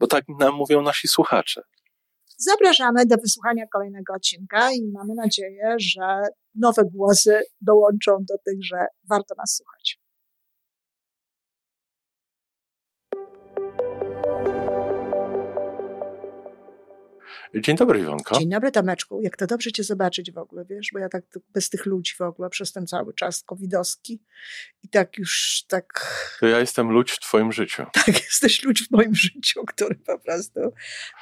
[0.00, 1.62] bo tak nam mówią nasi słuchacze.
[2.38, 6.22] Zapraszamy do wysłuchania kolejnego odcinka i mamy nadzieję, że
[6.54, 9.98] nowe głosy dołączą do tych, że warto nas słuchać.
[17.54, 18.38] Dzień dobry, Iwonko.
[18.38, 19.20] Dzień dobry, Tomeczku.
[19.22, 21.24] Jak to dobrze Cię zobaczyć w ogóle, wiesz, bo ja tak
[21.54, 24.22] bez tych ludzi w ogóle przez ten cały czas covidowski
[24.82, 26.16] i tak już tak...
[26.40, 27.82] To ja jestem ludź w Twoim życiu.
[28.06, 30.60] Tak, jesteś ludź w moim życiu, który po prostu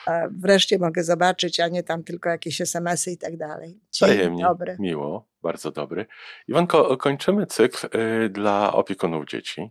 [0.07, 3.81] e, wreszcie mogę zobaczyć, a nie tam tylko jakieś SMS-y i tak dalej.
[3.93, 4.77] Dzień Tajemnie, dobry.
[4.79, 6.07] Miło, bardzo dobry.
[6.49, 9.71] Iwonko, kończymy cykl y, dla opiekunów dzieci.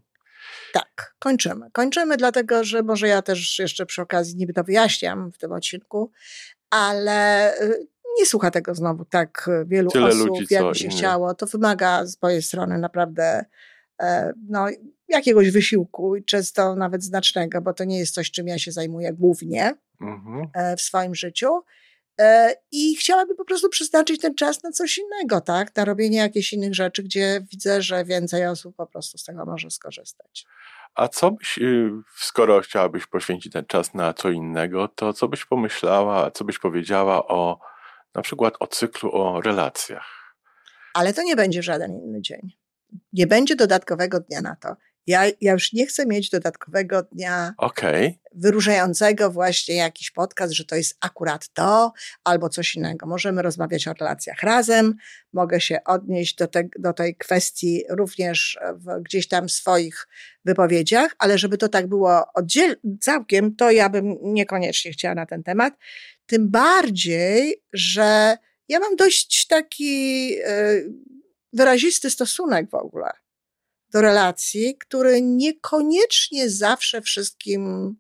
[0.76, 1.72] Tak, kończymy.
[1.72, 6.12] Kończymy, dlatego że może ja też jeszcze przy okazji niby to wyjaśniam w tym odcinku,
[6.70, 7.88] ale y,
[8.20, 10.96] nie słucha tego znowu tak wielu Tyle osób, ludzi, jakby się inny.
[10.98, 11.34] chciało.
[11.34, 13.46] To wymaga z mojej strony naprawdę
[14.02, 14.68] e, no,
[15.08, 19.74] jakiegoś wysiłku, często nawet znacznego, bo to nie jest coś, czym ja się zajmuję głównie
[20.02, 20.48] mhm.
[20.54, 21.48] E, w swoim życiu.
[22.20, 25.76] E, I chciałabym po prostu przeznaczyć ten czas na coś innego, tak?
[25.76, 29.70] Na robienie jakichś innych rzeczy, gdzie widzę, że więcej osób po prostu z tego może
[29.70, 30.46] skorzystać.
[30.96, 35.46] A co byś, y, skoro chciałabyś poświęcić ten czas na co innego, to co byś
[35.46, 37.60] pomyślała, co byś powiedziała o
[38.14, 40.36] na przykład o cyklu o relacjach?
[40.94, 42.52] Ale to nie będzie żaden inny dzień.
[43.14, 44.76] Nie będzie dodatkowego dnia na to.
[45.08, 48.14] Ja, ja już nie chcę mieć dodatkowego dnia okay.
[48.34, 51.94] wyróżniającego właśnie jakiś podcast, że to jest akurat to
[52.24, 53.06] albo coś innego.
[53.06, 54.96] Możemy rozmawiać o relacjach razem,
[55.34, 60.08] mogę się odnieść do, te, do tej kwestii również w gdzieś tam swoich
[60.46, 65.44] wypowiedziach, ale żeby to tak było oddziel- całkiem, to ja bym niekoniecznie chciała na ten
[65.44, 65.74] temat.
[66.26, 68.38] Tym bardziej, że
[68.68, 70.94] ja mam dość taki yy,
[71.54, 73.25] wyrazisty stosunek w ogóle
[73.96, 77.96] do relacji, który niekoniecznie zawsze wszystkim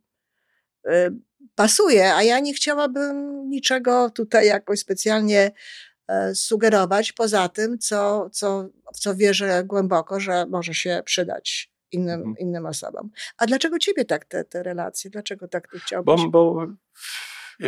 [0.87, 0.91] y,
[1.55, 5.51] pasuje, a ja nie chciałabym niczego tutaj jakoś specjalnie
[6.07, 12.19] e, sugerować poza tym, co, co, w co wierzę głęboko, że może się przydać innym,
[12.19, 12.37] mhm.
[12.37, 13.09] innym osobom.
[13.37, 15.11] A dlaczego ciebie tak te, te relacje?
[15.11, 16.21] Dlaczego tak ty chciałbyś?
[16.21, 16.67] Bo, bo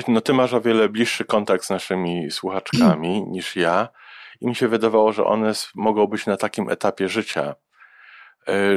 [0.07, 3.89] no ty masz o wiele bliższy kontakt z naszymi słuchaczkami niż ja
[4.41, 7.55] i mi się wydawało, że one mogą być na takim etapie życia,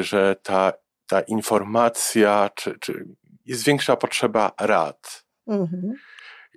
[0.01, 0.73] że ta,
[1.07, 3.05] ta informacja, czy, czy
[3.47, 5.25] jest większa potrzeba rad.
[5.47, 5.93] Mhm.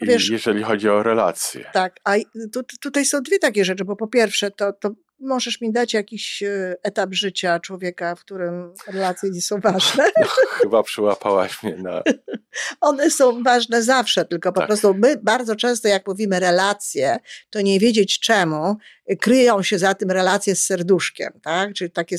[0.02, 1.70] Wiesz, jeżeli chodzi o relacje.
[1.74, 2.14] Tak, a
[2.54, 6.44] tu, tutaj są dwie takie rzeczy, bo po pierwsze, to, to możesz mi dać jakiś
[6.44, 10.12] e, etap życia człowieka, w którym relacje nie są ważne.
[10.22, 12.04] No, chyba przyłapałaś mnie na.
[12.82, 14.68] One są ważne zawsze, tylko po tak.
[14.68, 17.18] prostu my bardzo często, jak mówimy relacje,
[17.50, 18.78] to nie wiedzieć czemu,
[19.22, 21.74] kryją się za tym relacje z serduszkiem, tak?
[21.74, 22.18] Czyli takie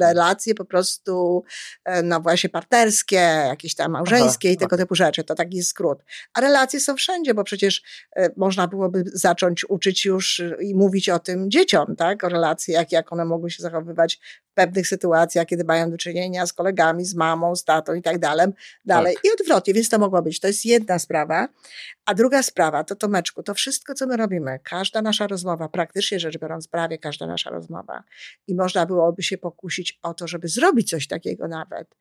[0.00, 1.44] relacje po prostu,
[1.84, 3.16] e, no właśnie partnerskie,
[3.48, 5.24] jakieś tam małżeńskie Aha, i tego typu rzeczy.
[5.24, 5.98] To taki skrót.
[6.34, 7.82] A relacje są wszędzie, bo przecież
[8.16, 12.24] e, można byłoby zacząć uczyć już i mówić o tym dzieciom, tak?
[12.24, 14.18] O relacjach, jak one mogły się zachowywać
[14.54, 18.46] pewnych sytuacjach, kiedy mają do czynienia z kolegami, z mamą, z tatą i tak dalej,
[18.84, 19.14] dalej.
[19.14, 19.24] Tak.
[19.24, 20.40] I odwrotnie, więc to mogło być.
[20.40, 21.48] To jest jedna sprawa.
[22.06, 26.38] A druga sprawa, to Tomeczku, to wszystko, co my robimy, każda nasza rozmowa, praktycznie rzecz
[26.38, 28.02] biorąc, prawie każda nasza rozmowa
[28.46, 31.96] i można byłoby się pokusić o to, żeby zrobić coś takiego nawet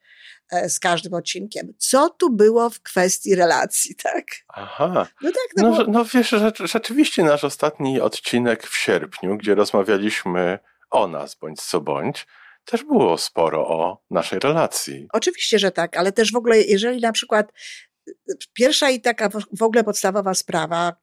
[0.52, 1.74] e, z każdym odcinkiem.
[1.78, 4.26] Co tu było w kwestii relacji, tak?
[4.48, 5.08] Aha.
[5.22, 10.60] No tak, no, No, bo, no wiesz, rzeczywiście nasz ostatni odcinek w sierpniu, gdzie rozmawialiśmy
[10.92, 12.28] o nas, bądź co bądź,
[12.66, 15.08] też było sporo o naszej relacji.
[15.14, 17.52] Oczywiście, że tak, ale też w ogóle, jeżeli na przykład
[18.54, 20.96] pierwsza i taka w ogóle podstawowa sprawa,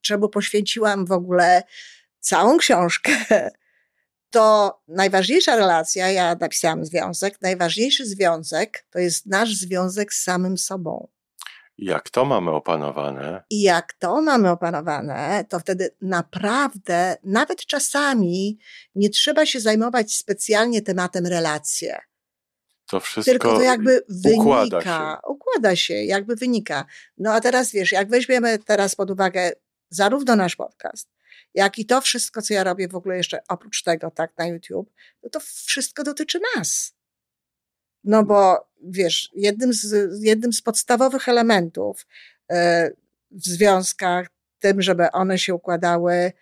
[0.00, 1.62] czemu poświęciłam w ogóle
[2.20, 3.12] całą książkę,
[4.30, 11.08] to najważniejsza relacja, ja napisałam związek, najważniejszy związek to jest nasz związek z samym sobą.
[11.78, 18.58] Jak to mamy opanowane, I jak to mamy opanowane, to wtedy naprawdę, nawet czasami,
[18.94, 22.00] nie trzeba się zajmować specjalnie tematem relacje.
[22.86, 26.84] to wszystko Tylko to jakby układa wynika, układa się, jakby wynika.
[27.18, 29.52] No a teraz wiesz, jak weźmiemy teraz pod uwagę
[29.90, 31.08] zarówno nasz podcast,
[31.54, 34.90] jak i to wszystko, co ja robię w ogóle jeszcze oprócz tego, tak, na YouTube,
[35.22, 36.95] no to wszystko dotyczy nas.
[38.06, 42.06] No bo wiesz, jednym z, jednym z podstawowych elementów
[42.50, 42.90] e,
[43.30, 46.32] w związkach, tym, żeby one się układały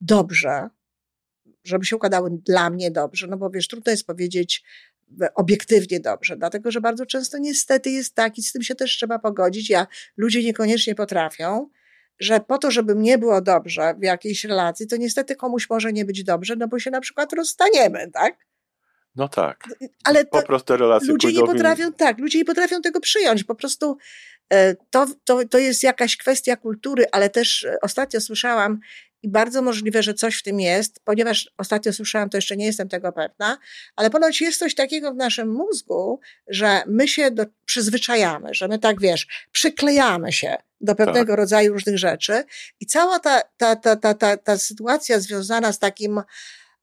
[0.00, 0.68] dobrze,
[1.64, 4.64] żeby się układały dla mnie dobrze, no bo wiesz, trudno jest powiedzieć
[5.22, 8.96] e, obiektywnie dobrze, dlatego że bardzo często niestety jest tak i z tym się też
[8.96, 9.86] trzeba pogodzić, a
[10.16, 11.68] ludzie niekoniecznie potrafią,
[12.18, 16.04] że po to, żeby mnie było dobrze w jakiejś relacji, to niestety komuś może nie
[16.04, 18.46] być dobrze, no bo się na przykład rozstaniemy, tak?
[19.16, 19.64] No tak.
[20.04, 23.44] Ale to, Po prostu te relacje ludzie nie potrafią, tak, ludzie nie potrafią tego przyjąć.
[23.44, 23.98] Po prostu
[24.52, 28.80] e, to, to, to jest jakaś kwestia kultury, ale też e, ostatnio słyszałam
[29.22, 32.88] i bardzo możliwe, że coś w tym jest, ponieważ ostatnio słyszałam, to jeszcze nie jestem
[32.88, 33.58] tego pewna,
[33.96, 38.78] ale ponoć jest coś takiego w naszym mózgu, że my się do, przyzwyczajamy, że my
[38.78, 42.44] tak wiesz, przyklejamy się do pewnego rodzaju różnych rzeczy
[42.80, 46.22] i cała ta, ta, ta, ta, ta, ta sytuacja związana z takim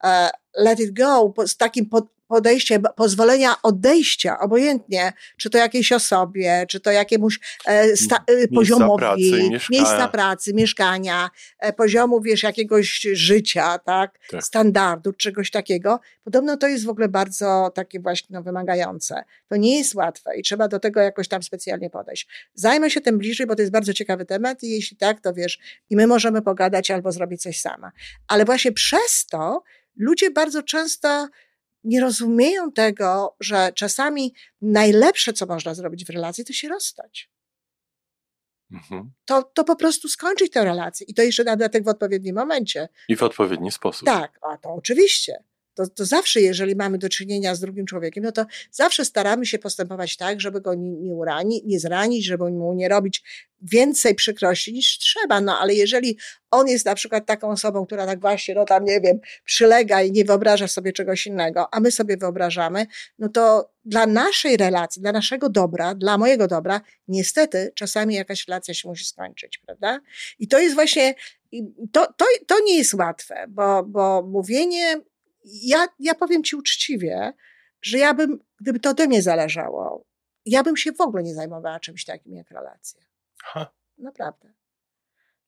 [0.04, 6.66] e, let it go, z takim pod, podejściem pozwolenia odejścia, obojętnie, czy to jakiejś osobie,
[6.70, 13.00] czy to jakiemuś e, sta, e, poziomowi, pracy, miejsca pracy, mieszkania, e, poziomu, wiesz, jakiegoś
[13.14, 14.44] życia, tak, Tak.
[14.44, 16.00] standardu, czegoś takiego.
[16.24, 19.24] Podobno to jest w ogóle bardzo takie właśnie no, wymagające.
[19.50, 22.28] To nie jest łatwe i trzeba do tego jakoś tam specjalnie podejść.
[22.54, 25.60] Zajmę się tym bliżej, bo to jest bardzo ciekawy temat i jeśli tak, to wiesz,
[25.90, 27.92] i my możemy pogadać albo zrobić coś sama.
[28.28, 29.64] Ale właśnie przez to
[29.96, 31.28] ludzie bardzo często
[31.84, 37.30] nie rozumieją tego, że czasami najlepsze, co można zrobić w relacji, to się rozstać.
[38.72, 39.12] Mhm.
[39.26, 41.08] To, to po prostu skończyć tę relację.
[41.10, 42.90] I to jeszcze na dodatek w odpowiednim momencie.
[43.10, 44.06] I w odpowiedni sposób.
[44.06, 45.44] Tak, a to oczywiście.
[45.74, 49.60] To, to zawsze, jeżeli mamy do czynienia z drugim człowiekiem, no to zawsze staramy się
[49.60, 53.24] postępować tak, żeby go nie, nie, urani, nie zranić, żeby mu nie robić
[53.62, 55.42] więcej przykrości niż trzeba.
[55.42, 56.18] No ale jeżeli
[56.52, 60.12] on jest na przykład taką osobą, która tak właśnie, no tam nie wiem, przylega i
[60.12, 62.86] nie wyobraża sobie czegoś innego, a my sobie wyobrażamy,
[63.20, 68.74] no to dla naszej relacji, dla naszego dobra, dla mojego dobra, niestety czasami jakaś relacja
[68.74, 70.00] się musi skończyć, prawda?
[70.40, 71.16] I to jest właśnie,
[71.92, 75.02] to, to, to nie jest łatwe, bo, bo mówienie,
[75.45, 77.34] ja, ja powiem ci uczciwie,
[77.81, 80.06] że ja bym, gdyby to ode mnie zależało,
[80.45, 83.01] ja bym się w ogóle nie zajmowała czymś takim jak relacje.
[83.44, 83.72] Ha.
[83.98, 84.54] Naprawdę.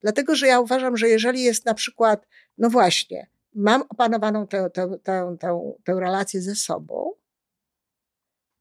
[0.01, 2.27] Dlatego, że ja uważam, że jeżeli jest na przykład,
[2.57, 7.13] no właśnie, mam opanowaną tę, tę, tę, tę, tę relację ze sobą,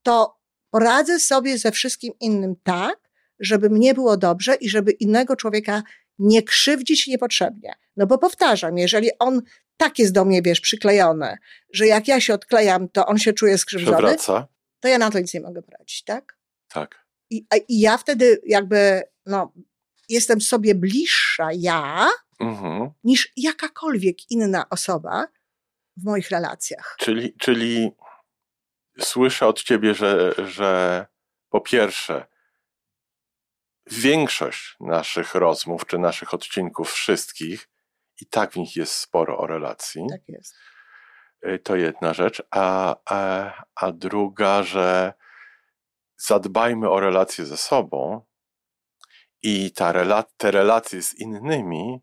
[0.03, 0.39] to
[0.69, 3.09] poradzę sobie ze wszystkim innym tak,
[3.39, 5.83] żeby mnie było dobrze i żeby innego człowieka
[6.19, 7.73] nie krzywdzić niepotrzebnie.
[7.97, 9.41] No bo powtarzam, jeżeli on
[9.77, 11.37] tak jest do mnie, wiesz, przyklejony,
[11.73, 14.47] że jak ja się odklejam, to on się czuje skrzywdzony, Przewraca.
[14.79, 16.37] to ja na to nic nie mogę poradzić, tak?
[16.67, 17.05] Tak.
[17.29, 19.53] I, I ja wtedy jakby, no,
[20.09, 22.07] jestem sobie bliższa ja,
[22.39, 22.89] Mhm.
[23.03, 25.27] niż jakakolwiek inna osoba
[25.97, 26.95] w moich relacjach.
[26.99, 27.91] Czyli, czyli
[28.99, 31.05] słyszę od ciebie, że, że
[31.49, 32.25] po pierwsze,
[33.91, 37.69] większość naszych rozmów czy naszych odcinków wszystkich,
[38.21, 40.01] i tak w nich jest sporo o relacji.
[40.11, 40.55] Tak jest.
[41.47, 42.43] Y, To jedna rzecz.
[42.51, 45.13] A, a, a druga, że
[46.17, 48.21] zadbajmy o relacje ze sobą
[49.43, 51.99] i ta rela- te relacje z innymi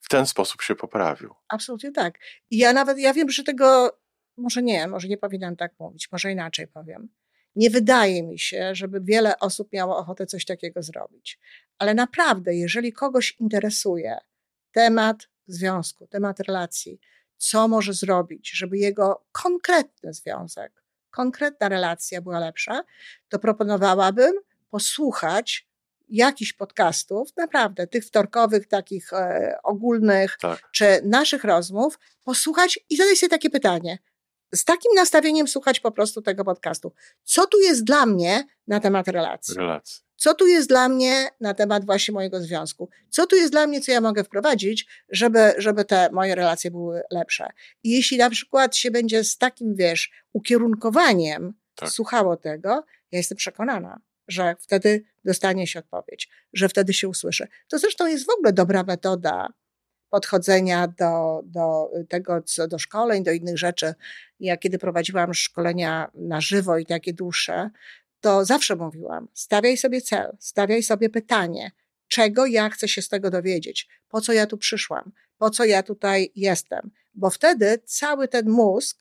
[0.00, 1.34] w ten sposób się poprawią.
[1.48, 2.18] Absolutnie tak.
[2.50, 3.98] I ja nawet, ja wiem, że tego,
[4.36, 7.08] może nie, może nie powinnam tak mówić, może inaczej powiem.
[7.56, 11.38] Nie wydaje mi się, żeby wiele osób miało ochotę coś takiego zrobić.
[11.78, 14.18] Ale naprawdę, jeżeli kogoś interesuje
[14.72, 17.00] temat związku, temat relacji,
[17.36, 22.84] co może zrobić, żeby jego konkretny związek, konkretna relacja była lepsza,
[23.28, 24.32] to proponowałabym
[24.70, 25.68] posłuchać
[26.08, 30.70] jakichś podcastów, naprawdę tych wtorkowych, takich e, ogólnych, Tak.
[30.72, 33.98] czy naszych rozmów, posłuchać i zadać sobie takie pytanie.
[34.54, 36.92] Z takim nastawieniem słuchać po prostu tego podcastu.
[37.24, 39.54] Co tu jest dla mnie na temat relacji?
[39.54, 40.00] Relacje.
[40.22, 42.88] Co tu jest dla mnie na temat właśnie mojego związku?
[43.10, 47.02] Co tu jest dla mnie, co ja mogę wprowadzić, żeby, żeby te moje relacje były
[47.10, 47.46] lepsze?
[47.82, 51.90] I jeśli na przykład się będzie z takim, wiesz, ukierunkowaniem Tak.
[51.90, 57.48] słuchało tego, ja jestem przekonana, że wtedy dostanie się odpowiedź, że wtedy się usłyszy.
[57.68, 59.48] To zresztą jest w ogóle dobra metoda
[60.12, 63.94] podchodzenia do, do tego, co do szkoleń, do innych rzeczy.
[64.40, 67.70] Ja kiedy prowadziłam szkolenia na żywo i takie dłuższe,
[68.22, 71.70] to zawsze mówiłam, stawiaj sobie cel, stawiaj sobie pytanie,
[72.08, 75.82] czego ja chcę się z tego dowiedzieć, po co ja tu przyszłam, po co ja
[75.82, 78.98] tutaj jestem, bo wtedy cały ten mózg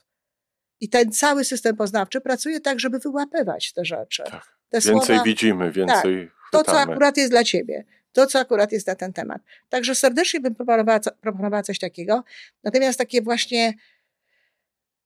[0.80, 4.24] i ten cały system poznawczy pracuje tak, żeby wyłapywać te rzeczy.
[4.24, 4.58] Tak.
[4.70, 8.88] Te Więcej słowa, widzimy, więcej to, co akurat jest dla ciebie, to, co akurat jest
[8.88, 9.42] na ten temat.
[9.70, 12.24] Także serdecznie bym proponowała, proponowała coś takiego.
[12.64, 13.74] Natomiast takie właśnie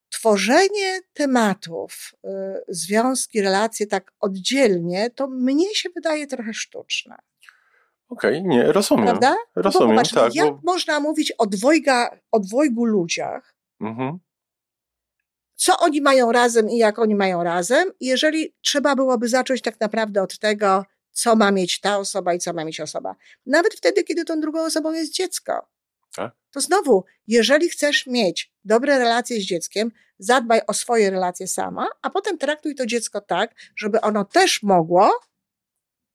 [0.10, 2.28] tworzenie tematów, y,
[2.68, 7.18] związki, relacje tak oddzielnie, to mnie się wydaje trochę sztuczne.
[8.10, 9.06] Okej, nie, rozumiem.
[9.06, 9.36] Prawda?
[9.56, 10.36] No Rozumiem, popatrz, no tak.
[10.36, 14.20] jak Bo, można mówić o, dwojga, o dwojgu ludziach, mhm,
[15.56, 20.22] co oni mają razem i jak oni mają razem, jeżeli trzeba byłoby zacząć tak naprawdę
[20.22, 23.16] od tego, co ma mieć ta osoba i co ma mieć osoba.
[23.46, 25.68] Nawet wtedy, kiedy tą drugą osobą jest dziecko.
[26.16, 26.36] Tak.
[26.52, 32.10] To znowu, jeżeli chcesz mieć dobre relacje z dzieckiem, zadbaj o swoje relacje sama, a
[32.10, 35.20] potem traktuj to dziecko tak, żeby ono też mogło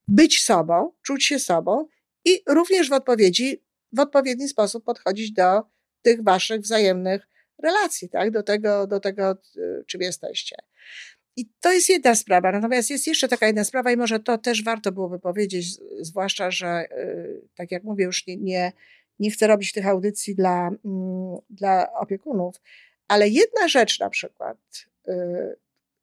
[0.09, 1.89] być sobą, czuć się sobą
[2.25, 5.63] i również w odpowiedzi, w odpowiedni sposób podchodzić do
[6.03, 7.29] tych waszych wzajemnych
[7.63, 8.31] relacji, tak?
[8.31, 10.57] Do tego, do tego, y, czym jesteście.
[11.37, 12.53] I to jest jedna sprawa.
[12.53, 15.67] Natomiast jest jeszcze taka jedna sprawa i może to też warto byłoby powiedzieć,
[16.01, 18.73] zwłaszcza, że y, tak jak mówię, już nie, nie,
[19.21, 22.57] nie chcę robić tych audycji dla, mm, dla opiekunów,
[23.09, 24.59] ale jedna rzecz na przykład,
[25.09, 25.57] y,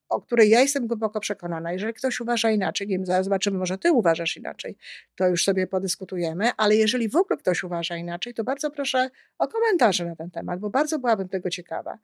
[0.10, 3.78] o której ja jestem głęboko przekonana, jeżeli ktoś uważa inaczej, nie wiem, zaraz zobaczymy, może
[3.78, 4.78] ty uważasz inaczej,
[5.16, 9.48] to już sobie podyskutujemy, ale jeżeli w ogóle ktoś uważa inaczej, to bardzo proszę o
[9.48, 12.00] komentarze na ten temat, bo bardzo byłabym tego ciekawa.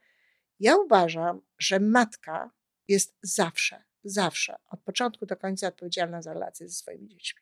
[0.59, 2.51] Ja uważam, że matka
[2.87, 7.41] jest zawsze, zawsze, od początku do końca odpowiedzialna za relacje ze swoimi dziećmi.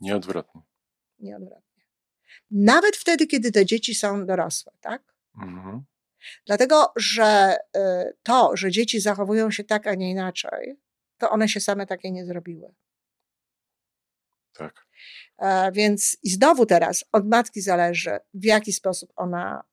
[0.00, 0.62] nieodwrotnie.
[1.18, 1.67] Nieodwrotnie.
[2.50, 5.02] Nawet wtedy, kiedy te dzieci są dorosłe, tak?
[5.42, 5.84] Mhm.
[6.46, 7.80] Dlatego, że y,
[8.22, 10.76] to, że dzieci zachowują się tak, a nie inaczej,
[11.18, 12.74] to one się same takie nie zrobiły.
[14.58, 14.86] Tak.
[15.38, 19.64] E, Więc i znowu teraz od matki zależy, w jaki sposób ona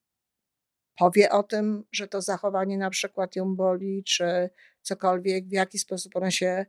[0.97, 4.49] powie o tym, że to zachowanie na przykład ją boli, czy
[4.81, 6.65] cokolwiek, w jaki sposób ona się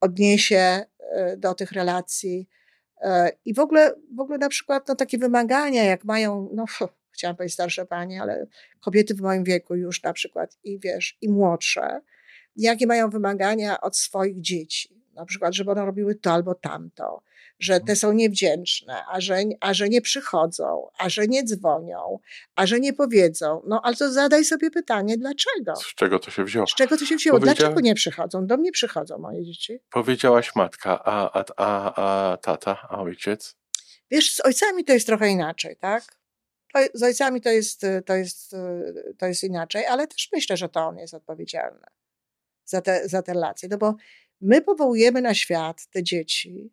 [0.00, 2.48] odniesie e, do tych relacji.
[3.00, 6.64] E, I w ogóle, w ogóle na przykład no, takie wymagania, jak mają, no
[7.14, 8.46] chciałam powiedzieć starsze panie, ale
[8.80, 12.00] kobiety w moim wieku już na przykład i wiesz, i młodsze,
[12.56, 14.97] jakie mają wymagania od swoich dzieci.
[15.18, 17.22] Na przykład, żeby one robiły to albo tamto,
[17.58, 22.18] że te są niewdzięczne, a że, a że nie przychodzą, a że nie dzwonią,
[22.56, 23.62] a że nie powiedzą.
[23.66, 25.76] No ale to zadaj sobie pytanie, dlaczego?
[25.76, 26.66] Z czego to się wzięło?
[26.66, 27.38] Z czego to się wzięło?
[27.38, 28.46] Powiedziała- Dlaczego nie przychodzą?
[28.46, 29.78] Do mnie przychodzą moje dzieci.
[29.90, 31.94] Powiedziałaś matka, a, a, a,
[32.32, 33.56] a tata, a ojciec?
[34.10, 36.04] Wiesz, z ojcami to jest trochę inaczej, tak?
[36.94, 38.56] Z ojcami to jest, to, jest,
[39.18, 41.86] to jest inaczej, ale też myślę, że to on jest odpowiedzialny
[42.64, 43.68] za te, za te relacje.
[43.68, 43.94] No bo
[44.40, 46.70] my powołujemy na świat te dzieci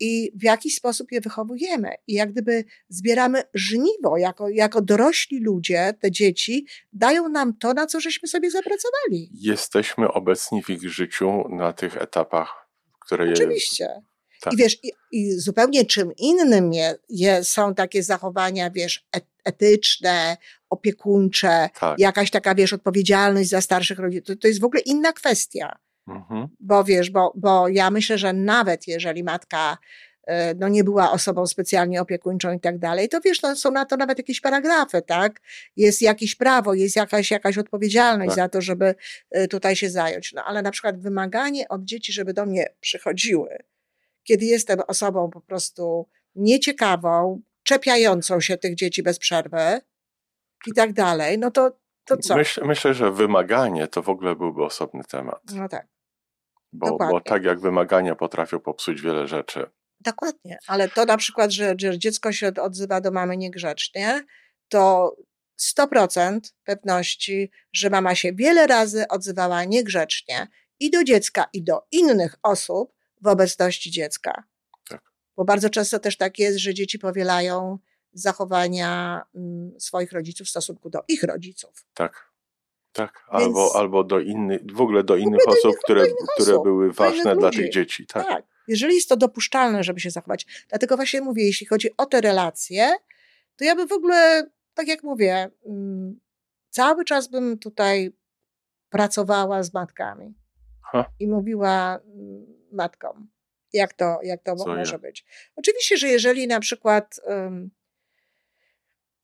[0.00, 1.94] i w jakiś sposób je wychowujemy.
[2.06, 7.86] I jak gdyby zbieramy żniwo, jako, jako dorośli ludzie, te dzieci dają nam to, na
[7.86, 9.30] co żeśmy sobie zapracowali.
[9.34, 12.68] Jesteśmy obecni w ich życiu na tych etapach,
[13.00, 13.32] które je...
[13.32, 14.02] Oczywiście.
[14.40, 14.52] Tak.
[14.52, 20.36] I wiesz, i, i zupełnie czym innym je, je są takie zachowania, wiesz, et, etyczne,
[20.70, 21.98] opiekuńcze, Tak.
[21.98, 24.26] jakaś taka, wiesz, odpowiedzialność za starszych rodziców.
[24.26, 25.78] To, to jest w ogóle inna kwestia.
[26.10, 26.48] Mhm.
[26.60, 29.78] Bo wiesz, bo, bo ja myślę, że nawet jeżeli matka
[30.26, 33.84] e, no nie była osobą specjalnie opiekuńczą i tak dalej, to wiesz, no, są na
[33.84, 35.40] to nawet jakieś paragrafy, tak?
[35.76, 38.36] Jest jakieś prawo, jest jakaś, jakaś odpowiedzialność Tak.
[38.36, 38.94] za to, żeby
[39.30, 40.32] e, tutaj się zająć.
[40.32, 43.58] No ale na przykład wymaganie od dzieci, żeby do mnie przychodziły,
[44.24, 49.80] kiedy jestem osobą po prostu nieciekawą, czepiającą się tych dzieci bez przerwy
[50.66, 51.72] i tak dalej, no to,
[52.04, 52.36] to co?
[52.36, 55.42] Myśl, myślę, że wymaganie to w ogóle byłby osobny temat.
[55.54, 55.86] No tak.
[56.72, 59.70] Bo, bo tak jak wymagania potrafią popsuć wiele rzeczy.
[60.00, 64.24] Dokładnie, ale to na przykład, że, że dziecko się odzywa do mamy niegrzecznie,
[64.68, 65.16] to
[65.60, 70.48] 100% pewności, że mama się wiele razy odzywała niegrzecznie
[70.80, 74.44] i do dziecka, i do innych osób w obecności dziecka.
[74.88, 75.02] Tak.
[75.36, 77.78] Bo bardzo często też tak jest, że dzieci powielają
[78.12, 81.86] zachowania mm, swoich rodziców w stosunku do ich rodziców.
[81.94, 82.29] Tak.
[82.92, 86.16] Tak, Więc- albo, albo do innych, w ogóle do innych do osób, innych- które, innych
[86.34, 88.06] które osób, były ważne dla tych dzieci.
[88.06, 88.26] Tak.
[88.26, 88.44] Tak.
[88.68, 90.46] Jeżeli jest to dopuszczalne, żeby się zachować.
[90.68, 92.90] Dlatego właśnie mówię, jeśli chodzi o te relacje,
[93.56, 96.20] to ja bym w ogóle, tak jak mówię, mm,
[96.70, 98.12] cały czas bym tutaj
[98.90, 100.34] pracowała z matkami
[100.82, 101.10] Ha.
[101.20, 103.28] i mówiła mm, matkom,
[103.72, 104.98] jak to, jak to Co może ja?
[104.98, 105.24] być.
[105.56, 107.70] Oczywiście, że jeżeli na przykład um,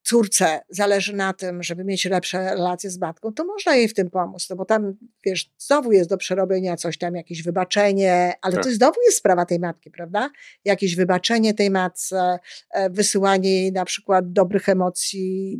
[0.09, 4.11] córce zależy na tym, żeby mieć lepsze relacje z matką, to można jej w tym
[4.11, 4.95] pomóc, no bo tam,
[5.27, 8.65] wiesz, znowu jest do przerobienia coś tam, jakieś wybaczenie, ale Tak.
[8.65, 10.31] to znowu jest sprawa tej matki, prawda?
[10.65, 12.39] Jakieś wybaczenie tej matce,
[12.71, 15.59] e, wysyłanie jej na przykład dobrych emocji,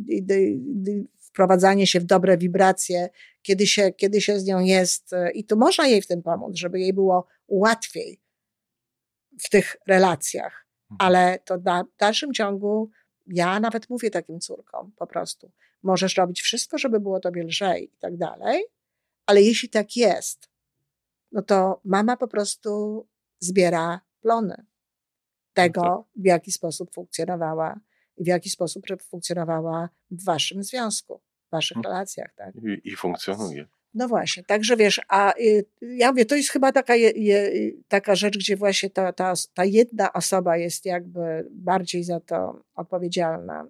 [1.19, 3.09] wprowadzanie się w dobre wibracje,
[3.41, 6.55] kiedy się, kiedy się z nią jest e, i tu można jej w tym pomóc,
[6.55, 8.21] żeby jej było łatwiej
[9.39, 10.97] w tych relacjach, Mhm.
[11.11, 12.89] ale to na dalszym ciągu
[13.27, 15.51] ja nawet mówię takim córkom po prostu,
[15.83, 18.63] możesz robić wszystko, żeby było tobie lżej i tak dalej,
[19.25, 20.49] ale jeśli tak jest,
[21.31, 23.07] no to mama po prostu
[23.39, 24.65] zbiera plony
[25.53, 26.21] tego, tak.
[26.23, 27.79] w jaki sposób funkcjonowała
[28.17, 31.93] i w jaki sposób funkcjonowała w waszym związku, w waszych Mhm.
[31.93, 32.55] relacjach, tak?
[32.55, 33.65] I, I funkcjonuje.
[33.97, 37.51] No właśnie, także wiesz, a y, ja mówię, to jest chyba taka, je, je,
[37.87, 43.67] taka rzecz, gdzie właśnie ta, ta, ta jedna osoba jest jakby bardziej za to odpowiedzialna,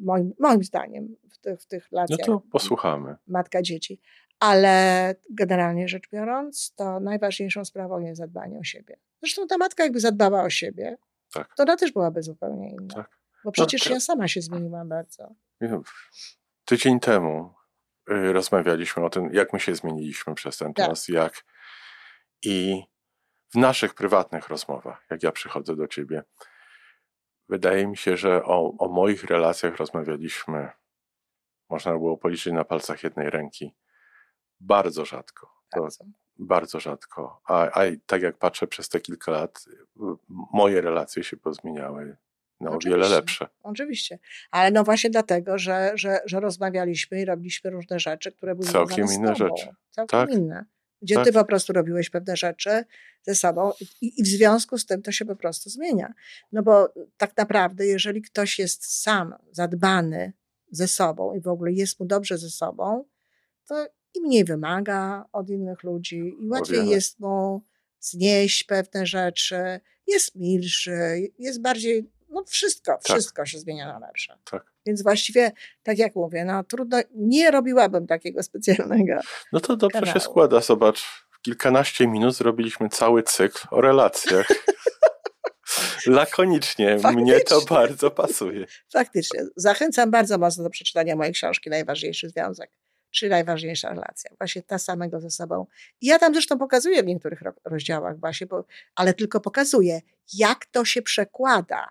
[0.00, 3.16] moim, moim zdaniem, w tych, w tych No relacjach to posłuchamy.
[3.26, 4.00] matka-dzieci.
[4.40, 8.96] Ale generalnie rzecz biorąc, to najważniejszą sprawą jest zadbanie o siebie.
[9.22, 10.96] Zresztą ta matka jakby zadbała o siebie,
[11.34, 11.54] Tak.
[11.56, 12.94] to ona też byłaby zupełnie inna.
[12.94, 13.18] Tak.
[13.44, 13.92] Bo przecież tak.
[13.92, 15.34] ja sama się zmieniłam bardzo.
[16.64, 17.57] Tydzień temu
[18.08, 20.86] rozmawialiśmy o tym, jak my się zmieniliśmy przez ten Tak.
[20.86, 21.44] czas, jak
[22.42, 22.82] i
[23.50, 26.22] w naszych prywatnych rozmowach, jak ja przychodzę do ciebie,
[27.48, 30.70] wydaje mi się, że o, o moich relacjach rozmawialiśmy,
[31.70, 33.74] można było policzyć na palcach jednej ręki,
[34.60, 35.58] bardzo rzadko.
[35.76, 36.04] Bardzo.
[36.38, 37.40] bardzo rzadko.
[37.44, 40.04] A, a tak jak patrzę przez te kilka lat, y,
[40.52, 42.16] moje relacje się pozmieniały
[42.60, 43.14] na o wiele Oczywiście.
[43.16, 43.46] lepsze.
[43.62, 44.18] Oczywiście.
[44.50, 49.06] Ale no właśnie dlatego, że, że, że rozmawialiśmy i robiliśmy różne rzeczy, które były Całkiem
[49.16, 49.68] inne rzeczy.
[49.90, 50.30] Całkiem Tak.
[50.30, 50.64] inne.
[51.02, 51.24] Gdzie Tak.
[51.24, 52.84] ty po prostu robiłeś pewne rzeczy
[53.22, 56.14] ze sobą i, i w związku z tym to się po prostu zmienia.
[56.52, 60.32] No bo tak naprawdę, jeżeli ktoś jest sam zadbany
[60.70, 63.04] ze sobą i w ogóle jest mu dobrze ze sobą,
[63.68, 67.62] to i mniej wymaga od innych ludzi i łatwiej jest mu
[68.00, 74.38] znieść pewne rzeczy, jest milszy, jest bardziej, no wszystko, wszystko się zmienia na lepsze.
[74.50, 74.72] Tak.
[74.86, 79.20] Więc właściwie, tak jak mówię, no trudno, nie robiłabym takiego specjalnego.
[79.52, 80.20] No to dobrze się kanału.
[80.20, 80.60] składa.
[80.60, 84.48] Zobacz, w kilkanaście minut zrobiliśmy cały cykl o relacjach.
[86.06, 86.96] Lakonicznie.
[87.14, 87.76] Mnie to Faktycznie.
[87.76, 88.66] bardzo pasuje.
[88.92, 92.70] Faktycznie, zachęcam bardzo mocno do przeczytania mojej książki Najważniejszy Związek,
[93.10, 94.30] czy Najważniejsza Relacja.
[94.38, 95.66] Właśnie ta samego ze sobą.
[96.00, 98.64] I ja tam zresztą pokazuję w niektórych ro- rozdziałach właśnie, bo,
[98.94, 100.00] ale tylko pokazuję,
[100.34, 101.88] jak to się przekłada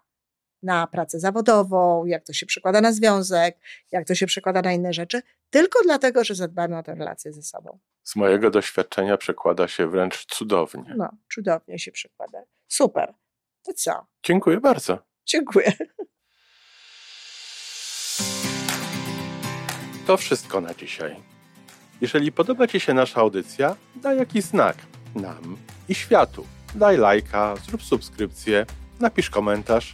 [0.67, 3.57] na pracę zawodową, jak to się przekłada na związek,
[3.91, 7.41] jak to się przekłada na inne rzeczy, tylko dlatego, że zadbamy o tę relację ze
[7.41, 7.79] sobą.
[8.03, 10.93] Z mojego doświadczenia przekłada się wręcz cudownie.
[10.97, 12.39] No, cudownie się przekłada.
[12.67, 13.13] Super.
[13.63, 14.05] To co?
[14.23, 14.99] Dziękuję bardzo.
[15.25, 15.73] Dziękuję.
[20.07, 21.15] To wszystko na dzisiaj.
[22.01, 24.77] Jeżeli podoba Ci się nasza audycja, daj jakiś znak
[25.15, 25.57] nam
[25.89, 26.45] i światu.
[26.75, 28.65] Daj lajka, zrób subskrypcję,
[28.99, 29.93] napisz komentarz,